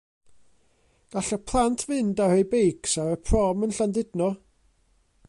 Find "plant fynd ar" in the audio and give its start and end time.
1.51-2.35